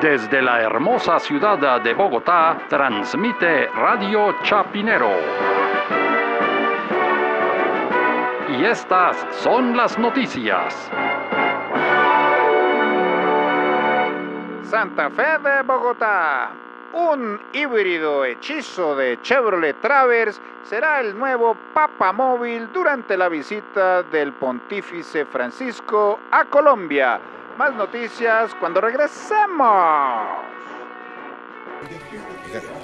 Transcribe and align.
Desde 0.00 0.42
la 0.42 0.60
hermosa 0.60 1.18
ciudad 1.18 1.80
de 1.80 1.94
Bogotá, 1.94 2.58
transmite 2.68 3.66
Radio 3.68 4.34
Chapinero. 4.42 5.10
Y 8.50 8.64
estas 8.66 9.16
son 9.30 9.74
las 9.74 9.98
noticias. 9.98 10.90
Santa 14.64 15.08
Fe 15.08 15.38
de 15.42 15.62
Bogotá. 15.62 16.50
Un 16.92 17.40
híbrido 17.54 18.26
hechizo 18.26 18.96
de 18.96 19.18
Chevrolet 19.22 19.80
Traverse 19.80 20.40
será 20.64 21.00
el 21.00 21.18
nuevo 21.18 21.56
Papa 21.72 22.12
Móvil 22.12 22.70
durante 22.70 23.16
la 23.16 23.30
visita 23.30 24.02
del 24.02 24.34
pontífice 24.34 25.24
Francisco 25.24 26.20
a 26.30 26.44
Colombia. 26.44 27.18
Más 27.58 27.74
noticias 27.74 28.54
cuando 28.60 28.82
regresemos. 28.82 30.26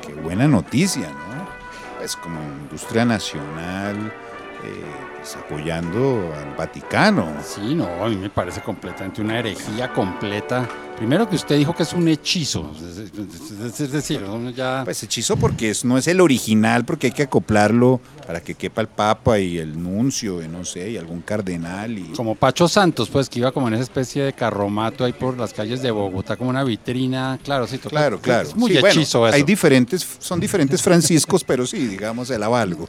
Qué 0.06 0.14
buena 0.14 0.48
noticia, 0.48 1.08
¿no? 1.10 2.02
Es 2.02 2.16
como 2.16 2.40
industria 2.40 3.04
nacional, 3.04 4.12
eh, 4.64 4.84
pues 5.16 5.36
apoyando 5.36 6.32
al 6.34 6.56
Vaticano. 6.56 7.34
Sí, 7.42 7.74
no, 7.74 8.02
a 8.02 8.08
mí 8.08 8.16
me 8.16 8.30
parece 8.30 8.62
completamente 8.62 9.20
una 9.20 9.38
herejía 9.38 9.92
completa. 9.92 10.66
Primero 11.02 11.28
que 11.28 11.34
usted 11.34 11.58
dijo 11.58 11.74
que 11.74 11.82
es 11.82 11.92
un 11.94 12.06
hechizo, 12.06 12.70
es 12.80 13.90
decir, 13.90 14.20
ya... 14.54 14.82
Pues 14.84 15.02
hechizo 15.02 15.36
porque 15.36 15.70
es, 15.70 15.84
no 15.84 15.98
es 15.98 16.06
el 16.06 16.20
original, 16.20 16.84
porque 16.84 17.08
hay 17.08 17.12
que 17.12 17.24
acoplarlo 17.24 18.00
para 18.24 18.40
que 18.40 18.54
quepa 18.54 18.82
el 18.82 18.86
Papa 18.86 19.40
y 19.40 19.58
el 19.58 19.82
nuncio, 19.82 20.40
y 20.40 20.46
no 20.46 20.64
sé, 20.64 20.92
y 20.92 20.96
algún 20.96 21.22
cardenal. 21.22 21.98
Y... 21.98 22.04
Como 22.14 22.36
Pacho 22.36 22.68
Santos, 22.68 23.08
pues 23.10 23.28
que 23.28 23.40
iba 23.40 23.50
como 23.50 23.66
en 23.66 23.74
esa 23.74 23.82
especie 23.82 24.22
de 24.22 24.32
carromato 24.32 25.04
ahí 25.04 25.12
por 25.12 25.36
las 25.36 25.52
calles 25.52 25.82
de 25.82 25.90
Bogotá, 25.90 26.36
como 26.36 26.50
una 26.50 26.62
vitrina, 26.62 27.36
claro, 27.42 27.66
sí. 27.66 27.78
Claro, 27.78 28.20
claro. 28.20 28.48
Es 28.50 28.54
muy 28.54 28.70
Sí, 28.70 28.78
bueno, 28.78 29.00
hechizo 29.00 29.26
eso. 29.26 29.34
Hay 29.34 29.42
diferentes, 29.42 30.06
son 30.20 30.38
diferentes 30.38 30.80
franciscos, 30.82 31.42
pero 31.42 31.66
sí, 31.66 31.84
digamos, 31.88 32.30
el 32.30 32.44
avalgo. 32.44 32.88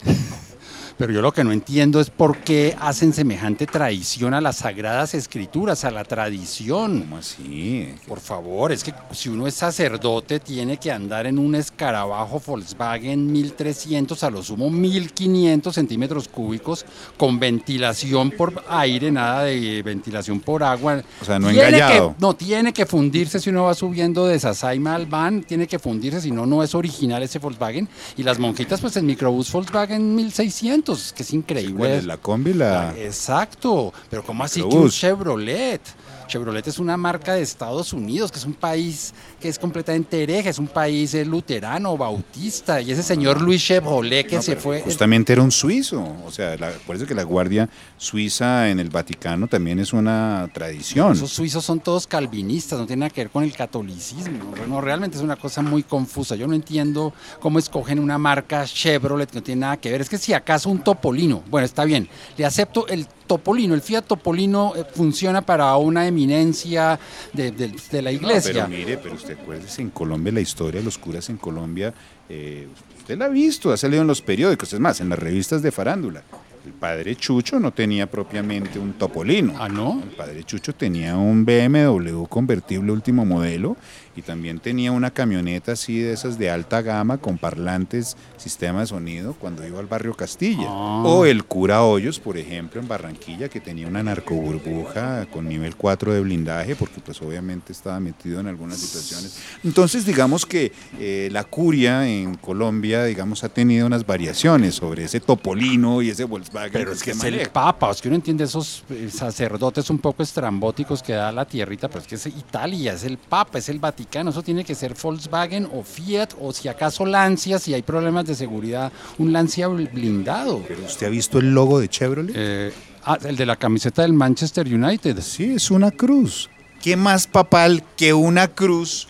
Pero 0.97 1.11
yo 1.11 1.21
lo 1.21 1.31
que 1.33 1.43
no 1.43 1.51
entiendo 1.51 1.99
es 1.99 2.09
por 2.09 2.37
qué 2.37 2.75
hacen 2.79 3.13
semejante 3.13 3.65
traición 3.65 4.33
a 4.33 4.41
las 4.41 4.57
sagradas 4.57 5.13
escrituras, 5.15 5.83
a 5.85 5.91
la 5.91 6.03
tradición. 6.03 7.01
¿Cómo 7.01 7.17
así? 7.17 7.93
Por 8.07 8.19
favor, 8.19 8.71
es 8.71 8.83
que 8.83 8.93
si 9.11 9.29
uno 9.29 9.47
es 9.47 9.55
sacerdote 9.55 10.39
tiene 10.39 10.77
que 10.77 10.91
andar 10.91 11.25
en 11.25 11.39
un 11.39 11.55
escarabajo 11.55 12.41
Volkswagen 12.45 13.31
1300 13.31 14.23
a 14.23 14.29
lo 14.29 14.43
sumo 14.43 14.69
1500 14.69 15.73
centímetros 15.73 16.27
cúbicos 16.27 16.85
con 17.17 17.39
ventilación 17.39 18.29
por 18.31 18.63
aire, 18.69 19.11
nada 19.11 19.43
de 19.43 19.81
ventilación 19.83 20.39
por 20.39 20.63
agua. 20.63 21.01
O 21.21 21.25
sea, 21.25 21.39
no 21.39 21.49
Tiene 21.49 21.67
engallado. 21.69 22.09
que- 22.13 22.15
no, 22.21 22.35
tiene 22.35 22.71
que 22.71 22.85
fundirse 22.85 23.39
si 23.39 23.49
uno 23.49 23.63
va 23.63 23.73
subiendo 23.73 24.27
de 24.27 24.39
Sasaima 24.39 24.95
al 24.95 25.07
van, 25.07 25.43
tiene 25.43 25.67
que 25.67 25.79
fundirse, 25.79 26.21
si 26.21 26.31
no, 26.31 26.45
no 26.45 26.61
es 26.63 26.75
original 26.75 27.23
ese 27.23 27.39
Volkswagen. 27.39 27.89
Y 28.15 28.23
las 28.23 28.37
monjitas, 28.39 28.79
pues 28.79 28.95
el 28.97 29.03
microbús 29.03 29.51
Volkswagen 29.51 30.15
1600, 30.15 30.82
que 30.83 31.23
es 31.23 31.33
increíble. 31.33 31.75
¿Cuál 31.75 31.91
es 31.91 32.05
la 32.05 32.17
combi? 32.17 32.53
La... 32.53 32.93
Exacto, 32.97 33.93
pero 34.09 34.23
¿cómo 34.23 34.43
así 34.43 34.61
que 34.61 34.75
un. 34.75 34.89
Chevrolet? 34.89 35.81
Chevrolet 36.27 36.65
es 36.67 36.79
una 36.79 36.95
marca 36.97 37.33
de 37.33 37.41
Estados 37.41 37.91
Unidos, 37.93 38.31
que 38.31 38.39
es 38.39 38.45
un 38.45 38.53
país 38.53 39.13
que 39.41 39.49
es 39.49 39.59
completamente 39.59 40.23
hereje, 40.23 40.49
es 40.49 40.57
un 40.57 40.67
país 40.67 41.13
eh, 41.13 41.25
luterano, 41.25 41.97
bautista, 41.97 42.79
y 42.81 42.91
ese 42.91 43.03
señor 43.03 43.41
Luis 43.41 43.61
Chevrolet 43.61 44.25
que 44.25 44.37
No, 44.37 44.41
se 44.41 44.55
fue... 44.55 44.81
Justamente 44.81 45.33
era 45.33 45.41
un 45.41 45.51
suizo. 45.51 46.01
O 46.25 46.31
sea, 46.31 46.55
la- 46.57 46.71
por 46.87 46.95
eso 46.95 47.05
que 47.05 47.13
la 47.13 47.23
Guardia 47.23 47.69
Suiza 47.97 48.69
en 48.69 48.79
el 48.79 48.89
Vaticano 48.89 49.47
también 49.47 49.79
es 49.79 49.91
una 49.93 50.49
tradición. 50.53 51.11
Esos 51.13 51.31
suizos 51.31 51.63
son 51.65 51.81
todos 51.81 52.07
calvinistas, 52.07 52.79
no 52.79 52.85
tiene 52.87 53.01
nada 53.01 53.09
que 53.09 53.21
ver 53.21 53.29
con 53.29 53.43
el 53.43 53.53
catolicismo. 53.53 54.53
No, 54.67 54.79
realmente 54.81 55.17
es 55.17 55.23
una 55.23 55.35
cosa 55.35 55.61
muy 55.61 55.83
confusa. 55.83 56.35
Yo 56.35 56.47
no 56.47 56.53
entiendo 56.55 57.13
cómo 57.41 57.59
escogen 57.59 57.99
una 57.99 58.17
marca 58.17 58.65
Chevrolet 58.65 59.29
que 59.29 59.37
no 59.39 59.43
tiene 59.43 59.61
nada 59.61 59.77
que 59.77 59.91
ver. 59.91 60.01
Es 60.01 60.09
que 60.09 60.17
si 60.17 60.33
acaso 60.33 60.69
un 60.73 60.83
Topolino, 60.83 61.43
bueno, 61.49 61.65
está 61.65 61.85
bien, 61.85 62.07
le 62.37 62.45
acepto 62.45 62.87
el 62.87 63.07
Topolino, 63.27 63.73
el 63.73 63.81
Fiat 63.81 64.05
Topolino 64.05 64.73
eh, 64.75 64.83
funciona 64.93 65.41
para 65.41 65.75
una 65.77 66.05
eminencia 66.07 66.99
de, 67.31 67.51
de- 67.51 67.73
de 67.91 68.01
la 68.01 68.11
No, 68.11 68.17
iglesia. 68.17 68.51
pero 68.53 68.67
mire, 68.67 68.97
pero 68.97 69.15
usted 69.15 69.37
acuérdese 69.39 69.81
en 69.81 69.89
Colombia 69.91 70.31
la 70.33 70.41
historia 70.41 70.81
de 70.81 70.85
los 70.85 70.97
curas 70.97 71.29
en 71.29 71.37
Colombia, 71.37 71.93
eh, 72.29 72.67
usted 72.97 73.17
la 73.17 73.25
ha 73.25 73.29
visto, 73.29 73.71
ha 73.71 73.77
salido 73.77 74.01
en 74.01 74.07
los 74.07 74.21
periódicos, 74.21 74.73
es 74.73 74.79
más, 74.79 74.99
en 75.01 75.09
las 75.09 75.19
revistas 75.19 75.61
de 75.61 75.71
farándula. 75.71 76.23
El 76.65 76.71
padre 76.71 77.15
Chucho 77.15 77.59
no 77.59 77.71
tenía 77.71 78.09
propiamente 78.09 78.79
un 78.79 78.93
topolino. 78.93 79.53
Ah, 79.59 79.67
¿no? 79.67 80.01
El 80.01 80.15
padre 80.15 80.43
Chucho 80.45 80.73
tenía 80.73 81.17
un 81.17 81.45
BMW 81.45 82.23
convertible 82.25 82.91
último 82.91 83.25
modelo 83.25 83.75
y 84.15 84.21
también 84.21 84.59
tenía 84.59 84.91
una 84.91 85.11
camioneta 85.11 85.73
así 85.73 85.99
de 85.99 86.13
esas 86.13 86.37
de 86.37 86.49
alta 86.49 86.81
gama 86.81 87.17
con 87.17 87.37
parlantes, 87.37 88.15
sistema 88.37 88.81
de 88.81 88.87
sonido 88.87 89.33
cuando 89.33 89.65
iba 89.65 89.79
al 89.79 89.87
barrio 89.87 90.13
Castilla. 90.13 90.67
Ah. 90.67 91.03
O 91.05 91.25
el 91.25 91.43
cura 91.45 91.83
Hoyos, 91.83 92.19
por 92.19 92.37
ejemplo, 92.37 92.79
en 92.79 92.87
Barranquilla, 92.87 93.49
que 93.49 93.59
tenía 93.59 93.87
una 93.87 94.03
narcoburbuja 94.03 95.25
con 95.27 95.49
nivel 95.49 95.75
4 95.75 96.13
de 96.13 96.21
blindaje, 96.21 96.75
porque 96.75 97.01
pues 97.03 97.21
obviamente 97.21 97.71
estaba 97.71 97.99
metido 97.99 98.39
en 98.39 98.47
algunas 98.47 98.77
situaciones. 98.77 99.39
Entonces, 99.63 100.05
digamos 100.05 100.45
que 100.45 100.71
eh, 100.99 101.29
la 101.31 101.43
curia 101.43 102.07
en 102.07 102.35
Colombia, 102.35 103.03
digamos, 103.05 103.43
ha 103.43 103.49
tenido 103.49 103.87
unas 103.87 104.05
variaciones 104.05 104.75
sobre 104.75 105.05
ese 105.05 105.19
Topolino 105.19 106.01
y 106.01 106.09
ese 106.09 106.25
Volkswagen. 106.53 106.71
Pero 106.71 106.91
es 106.93 107.03
que 107.03 107.11
es 107.11 107.23
el 107.23 107.49
Papa, 107.49 107.91
es 107.91 108.01
que 108.01 108.07
uno 108.07 108.15
entiende 108.15 108.43
esos 108.45 108.83
eh, 108.89 109.09
sacerdotes 109.11 109.89
un 109.89 109.99
poco 109.99 110.23
estrambóticos 110.23 111.01
que 111.03 111.13
da 111.13 111.31
la 111.31 111.45
tierrita, 111.45 111.87
pero 111.87 111.99
es 112.01 112.07
que 112.07 112.15
es 112.15 112.25
Italia, 112.27 112.93
es 112.93 113.03
el 113.03 113.17
Papa, 113.17 113.57
es 113.57 113.67
el 113.69 113.79
Vaticano, 113.79 114.29
eso 114.29 114.41
tiene 114.43 114.63
que 114.63 114.75
ser 114.75 114.93
Volkswagen 115.01 115.67
o 115.73 115.83
Fiat 115.83 116.33
o 116.39 116.53
si 116.53 116.67
acaso 116.67 117.05
Lancia, 117.05 117.59
si 117.59 117.73
hay 117.73 117.81
problemas 117.81 118.25
de 118.25 118.35
seguridad, 118.35 118.91
un 119.17 119.33
Lancia 119.33 119.67
bl- 119.67 119.91
blindado. 119.91 120.63
¿Pero 120.67 120.85
usted 120.85 121.07
ha 121.07 121.09
visto 121.09 121.39
el 121.39 121.53
logo 121.53 121.79
de 121.79 121.89
Chevrolet? 121.89 122.33
Eh, 122.35 122.73
ah, 123.05 123.17
el 123.25 123.35
de 123.35 123.45
la 123.45 123.55
camiseta 123.55 124.03
del 124.03 124.13
Manchester 124.13 124.67
United. 124.67 125.19
Sí, 125.21 125.53
es 125.55 125.71
una 125.71 125.91
cruz. 125.91 126.49
¿Qué 126.81 126.95
más 126.97 127.27
papal 127.27 127.83
que 127.97 128.13
una 128.13 128.47
cruz 128.47 129.07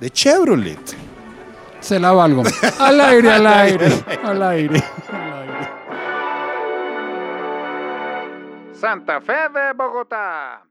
de 0.00 0.10
Chevrolet? 0.10 0.78
Se 1.80 1.98
la 2.00 2.12
valgo. 2.12 2.42
Al 2.78 3.00
aire, 3.00 3.30
al 3.32 3.46
aire, 3.46 3.86
al 4.24 4.42
aire. 4.42 4.82
al 4.82 5.22
aire. 5.42 5.57
Santa 8.78 9.20
Fe 9.20 9.48
de 9.48 9.72
Bogotá. 9.74 10.67